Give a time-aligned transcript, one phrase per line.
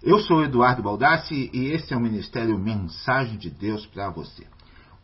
[0.00, 4.46] Eu sou Eduardo Baldassi e esse é o Ministério Mensagem de Deus para você.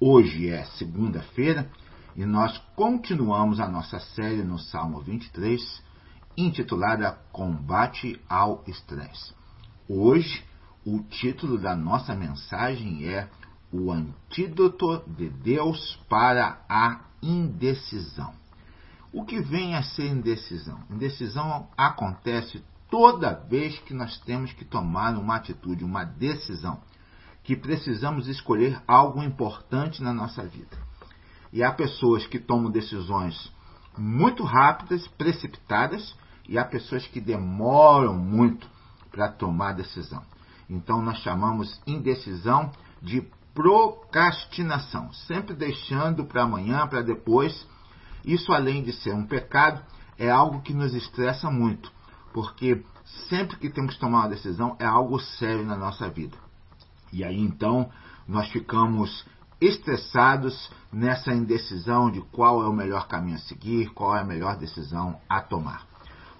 [0.00, 1.70] Hoje é segunda-feira
[2.16, 5.82] e nós continuamos a nossa série no Salmo 23,
[6.38, 9.34] intitulada Combate ao Estresse.
[9.86, 10.42] Hoje,
[10.86, 13.28] o título da nossa mensagem é
[13.70, 18.32] O Antídoto de Deus para a Indecisão.
[19.12, 20.80] O que vem a ser indecisão?
[20.90, 26.80] Indecisão acontece toda vez que nós temos que tomar uma atitude, uma decisão,
[27.44, 30.76] que precisamos escolher algo importante na nossa vida.
[31.52, 33.50] E há pessoas que tomam decisões
[33.96, 36.14] muito rápidas, precipitadas,
[36.48, 38.68] e há pessoas que demoram muito
[39.10, 40.22] para tomar decisão.
[40.68, 42.70] Então nós chamamos indecisão
[43.02, 47.66] de procrastinação, sempre deixando para amanhã, para depois.
[48.24, 49.82] Isso, além de ser um pecado,
[50.18, 51.90] é algo que nos estressa muito
[52.32, 52.82] porque
[53.28, 56.36] sempre que temos que tomar uma decisão é algo sério na nossa vida.
[57.12, 57.90] E aí então
[58.26, 59.24] nós ficamos
[59.60, 64.56] estressados nessa indecisão de qual é o melhor caminho a seguir, qual é a melhor
[64.56, 65.86] decisão a tomar.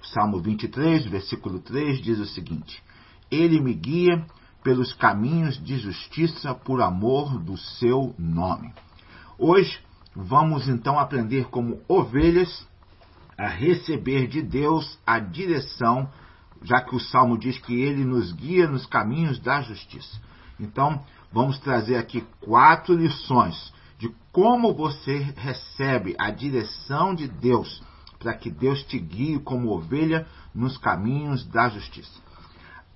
[0.03, 2.83] O Salmo 23, versículo 3 diz o seguinte:
[3.31, 4.25] Ele me guia
[4.63, 8.73] pelos caminhos de justiça por amor do seu nome.
[9.39, 9.81] Hoje
[10.15, 12.68] vamos então aprender como ovelhas
[13.39, 16.11] a receber de Deus a direção,
[16.63, 20.21] já que o Salmo diz que ele nos guia nos caminhos da justiça.
[20.59, 27.83] Então, vamos trazer aqui quatro lições de como você recebe a direção de Deus,
[28.19, 32.21] para que Deus te guie como ovelha nos caminhos da justiça.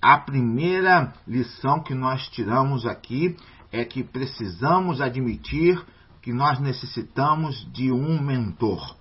[0.01, 3.37] A primeira lição que nós tiramos aqui
[3.71, 5.81] é que precisamos admitir
[6.21, 8.97] que nós necessitamos de um mentor.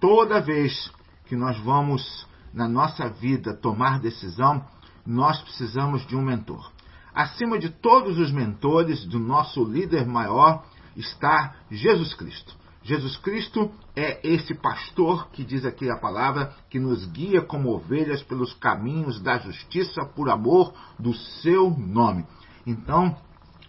[0.00, 0.90] Toda vez
[1.26, 4.64] que nós vamos na nossa vida tomar decisão,
[5.06, 6.72] nós precisamos de um mentor.
[7.14, 10.64] Acima de todos os mentores, do nosso líder maior,
[10.96, 12.58] está Jesus Cristo.
[12.82, 18.22] Jesus Cristo é esse pastor que diz aqui a palavra, que nos guia como ovelhas
[18.22, 22.24] pelos caminhos da justiça por amor do seu nome.
[22.66, 23.14] Então,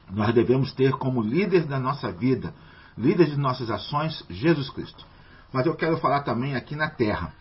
[0.10, 2.54] nós devemos ter como líder da nossa vida,
[2.98, 5.11] líder de nossas ações, Jesus Cristo
[5.52, 7.34] mas eu quero falar também aqui na Terra.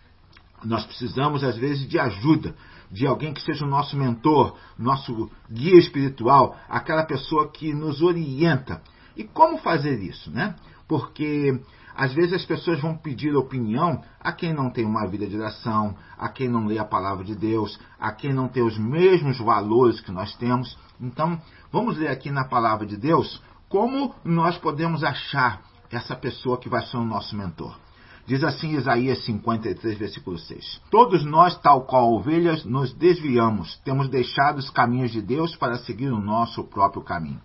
[0.63, 2.55] Nós precisamos, às vezes, de ajuda,
[2.91, 8.81] de alguém que seja o nosso mentor, nosso guia espiritual, aquela pessoa que nos orienta.
[9.15, 10.55] E como fazer isso, né?
[10.87, 11.59] Porque
[11.95, 15.95] às vezes as pessoas vão pedir opinião a quem não tem uma vida de oração,
[16.17, 19.99] a quem não lê a palavra de Deus, a quem não tem os mesmos valores
[19.99, 20.77] que nós temos.
[20.99, 26.69] Então, vamos ler aqui na palavra de Deus como nós podemos achar essa pessoa que
[26.69, 27.77] vai ser o nosso mentor.
[28.25, 34.57] Diz assim Isaías 53, versículo 6: Todos nós, tal qual ovelhas, nos desviamos, temos deixado
[34.57, 37.41] os caminhos de Deus para seguir o nosso próprio caminho.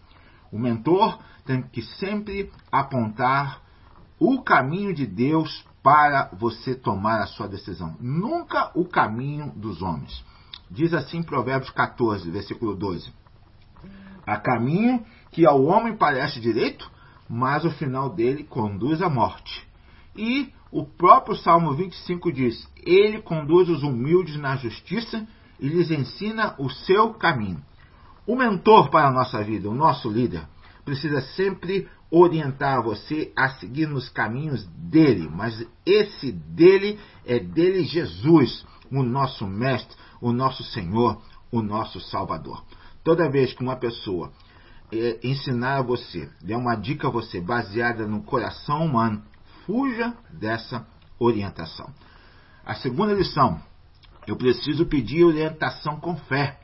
[0.53, 3.61] O mentor tem que sempre apontar
[4.19, 10.25] o caminho de Deus para você tomar a sua decisão, nunca o caminho dos homens.
[10.71, 13.13] Diz assim Provérbios 14, versículo 12:
[14.27, 16.91] Há caminho que ao homem parece direito,
[17.29, 19.67] mas o final dele conduz à morte.
[20.17, 25.27] E o próprio Salmo 25 diz: Ele conduz os humildes na justiça
[25.59, 27.63] e lhes ensina o seu caminho.
[28.27, 30.47] O mentor para a nossa vida, o nosso líder,
[30.85, 38.67] precisa sempre orientar você a seguir nos caminhos dele, mas esse dele é dele Jesus,
[38.93, 42.63] o nosso mestre, o nosso Senhor, o nosso Salvador.
[43.03, 44.31] Toda vez que uma pessoa
[44.93, 49.23] é, ensinar a você, der uma dica a você baseada no coração humano,
[49.67, 50.87] fuja dessa
[51.19, 51.93] orientação.
[52.65, 53.61] A segunda lição,
[54.27, 56.59] eu preciso pedir orientação com fé.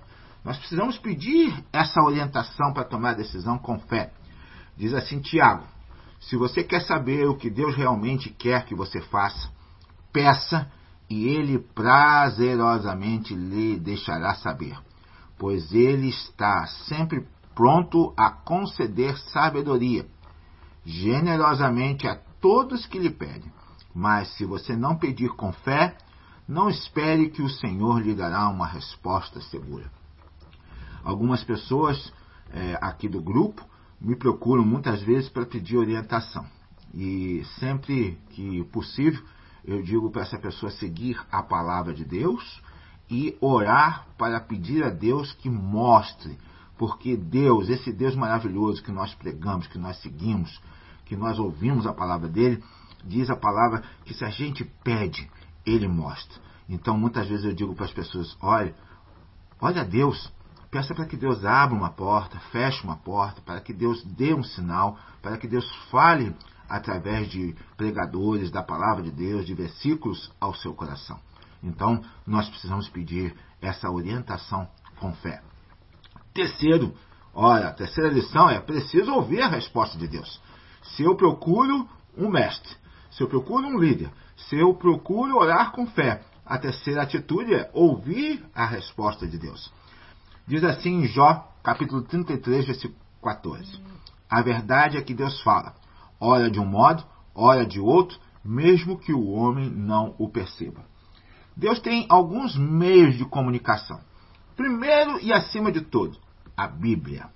[0.45, 4.13] Nós precisamos pedir essa orientação para tomar decisão com fé.
[4.77, 5.65] Diz assim Tiago:
[6.21, 9.51] se você quer saber o que Deus realmente quer que você faça,
[10.13, 10.71] peça
[11.11, 14.77] e ele prazerosamente lhe deixará saber,
[15.39, 20.07] pois ele está sempre pronto a conceder sabedoria
[20.85, 23.51] generosamente a todos que lhe pedem.
[23.95, 25.97] Mas se você não pedir com fé,
[26.47, 29.91] não espere que o Senhor lhe dará uma resposta segura.
[31.05, 32.13] Algumas pessoas
[32.53, 33.65] é, aqui do grupo
[34.01, 36.45] me procuram muitas vezes para pedir orientação.
[36.93, 39.23] E sempre que possível,
[39.65, 42.61] eu digo para essa pessoa seguir a palavra de Deus
[43.09, 46.37] e orar para pedir a Deus que mostre,
[46.77, 50.61] porque Deus, esse Deus maravilhoso que nós pregamos, que nós seguimos,
[51.13, 52.65] que nós ouvimos a palavra dele,
[53.05, 55.31] diz a palavra que se a gente pede,
[55.67, 56.41] ele mostra.
[56.67, 58.75] Então muitas vezes eu digo para as pessoas: olha,
[59.61, 60.33] olha a Deus,
[60.71, 64.43] Peça para que Deus abra uma porta, feche uma porta, para que Deus dê um
[64.43, 66.35] sinal, para que Deus fale
[66.67, 71.21] através de pregadores da palavra de Deus, de versículos ao seu coração.
[71.63, 74.67] Então, nós precisamos pedir essa orientação
[74.99, 75.43] com fé.
[76.33, 76.95] Terceiro,
[77.35, 80.41] olha, a terceira lição é preciso ouvir a resposta de Deus.
[80.83, 82.75] Se eu procuro um mestre,
[83.11, 87.71] se eu procuro um líder, se eu procuro orar com fé, a terceira atitude é
[87.73, 89.73] ouvir a resposta de Deus.
[90.47, 93.81] Diz assim em Jó, capítulo 33, versículo 14.
[94.29, 95.75] A verdade é que Deus fala,
[96.19, 100.85] ora de um modo, ora de outro, mesmo que o homem não o perceba.
[101.57, 104.01] Deus tem alguns meios de comunicação.
[104.57, 106.19] Primeiro e acima de tudo,
[106.57, 107.29] a Bíblia.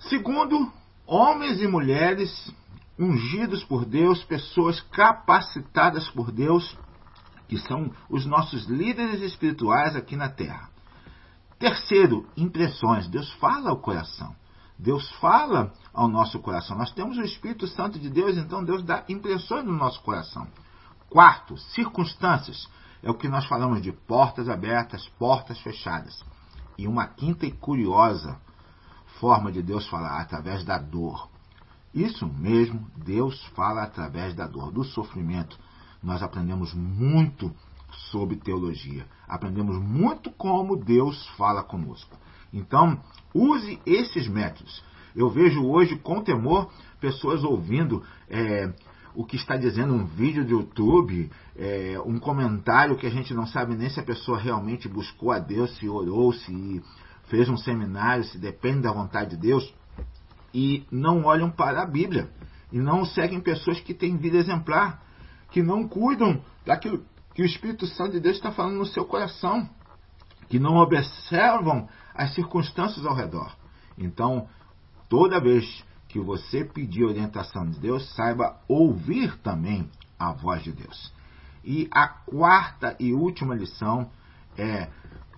[0.00, 0.70] Segundo,
[1.08, 2.52] homens e mulheres
[2.98, 6.76] ungidos por Deus, pessoas capacitadas por Deus,
[7.48, 10.68] que são os nossos líderes espirituais aqui na terra.
[11.58, 13.08] Terceiro, impressões.
[13.08, 14.36] Deus fala ao coração.
[14.78, 16.76] Deus fala ao nosso coração.
[16.76, 20.46] Nós temos o Espírito Santo de Deus, então Deus dá impressões no nosso coração.
[21.08, 22.68] Quarto, circunstâncias.
[23.02, 26.22] É o que nós falamos de portas abertas, portas fechadas.
[26.76, 28.38] E uma quinta e curiosa
[29.20, 31.28] forma de Deus falar, através da dor.
[31.94, 35.58] Isso mesmo, Deus fala através da dor, do sofrimento.
[36.02, 37.52] Nós aprendemos muito
[38.10, 39.06] sobre teologia.
[39.26, 42.16] Aprendemos muito como Deus fala conosco.
[42.52, 43.00] Então,
[43.34, 44.82] use esses métodos.
[45.14, 48.72] Eu vejo hoje com temor pessoas ouvindo é,
[49.14, 53.46] o que está dizendo um vídeo do YouTube, é, um comentário que a gente não
[53.46, 56.82] sabe nem se a pessoa realmente buscou a Deus, se orou, se
[57.28, 59.72] fez um seminário, se depende da vontade de Deus,
[60.52, 62.30] e não olham para a Bíblia,
[62.72, 65.02] e não seguem pessoas que têm vida exemplar,
[65.50, 67.04] que não cuidam daquilo
[67.34, 69.68] que o Espírito Santo de Deus está falando no seu coração,
[70.48, 73.54] que não observam as circunstâncias ao redor.
[73.96, 74.48] Então,
[75.08, 79.88] toda vez que você pedir orientação de Deus, saiba ouvir também
[80.18, 81.12] a voz de Deus.
[81.62, 84.10] E a quarta e última lição
[84.56, 84.88] é: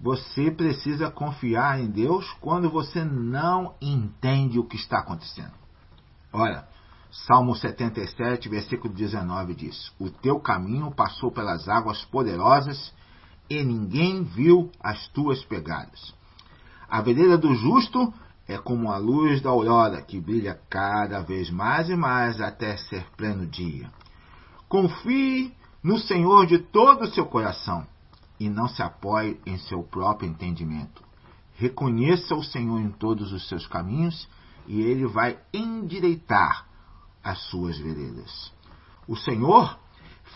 [0.01, 5.53] você precisa confiar em Deus quando você não entende o que está acontecendo.
[6.33, 6.67] Olha,
[7.11, 12.95] Salmo 77, versículo 19 diz: O teu caminho passou pelas águas poderosas
[13.49, 16.15] e ninguém viu as tuas pegadas.
[16.89, 18.13] A vereda do justo
[18.49, 23.05] é como a luz da aurora que brilha cada vez mais e mais até ser
[23.17, 23.91] pleno dia.
[24.69, 27.87] Confie no Senhor de todo o seu coração
[28.41, 31.05] e não se apoie em seu próprio entendimento.
[31.53, 34.27] Reconheça o Senhor em todos os seus caminhos
[34.67, 36.67] e ele vai endireitar
[37.23, 38.51] as suas veredas.
[39.07, 39.79] O Senhor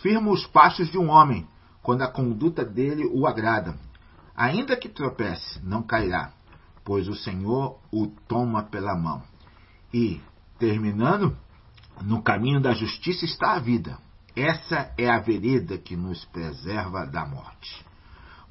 [0.02, 1.48] firma os passos de um homem
[1.82, 3.74] quando a conduta dele o agrada.
[4.36, 6.32] Ainda que tropece, não cairá,
[6.84, 9.22] pois o Senhor o toma pela mão.
[9.92, 10.20] E,
[10.58, 11.34] terminando,
[12.02, 13.96] no caminho da justiça está a vida.
[14.36, 17.84] Essa é a vereda que nos preserva da morte.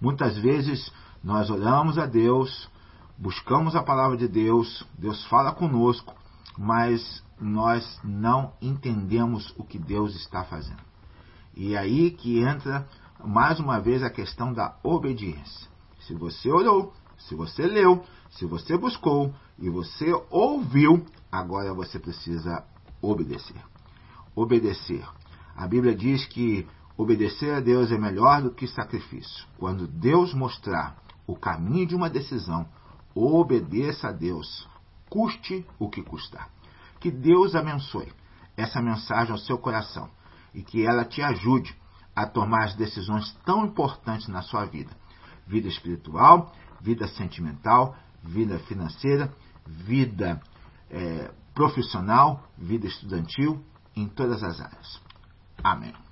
[0.03, 0.91] Muitas vezes
[1.23, 2.69] nós olhamos a Deus,
[3.17, 6.13] buscamos a palavra de Deus, Deus fala conosco,
[6.57, 10.81] mas nós não entendemos o que Deus está fazendo.
[11.55, 12.85] E aí que entra
[13.23, 15.69] mais uma vez a questão da obediência.
[16.01, 22.61] Se você orou, se você leu, se você buscou e você ouviu, agora você precisa
[23.01, 23.63] obedecer.
[24.35, 25.07] Obedecer.
[25.55, 29.45] A Bíblia diz que obedecer a Deus é melhor do que sacrifício.
[29.57, 32.67] Quando Deus mostrar o caminho de uma decisão,
[33.15, 34.67] obedeça a Deus,
[35.09, 36.49] custe o que custar.
[36.99, 38.11] Que Deus abençoe
[38.55, 40.09] essa mensagem ao seu coração
[40.53, 41.75] e que ela te ajude
[42.15, 44.91] a tomar as decisões tão importantes na sua vida:
[45.47, 49.33] vida espiritual, vida sentimental, vida financeira,
[49.65, 50.41] vida
[50.89, 53.63] é, profissional, vida estudantil,
[53.95, 55.01] em todas as áreas.
[55.63, 56.02] Amém.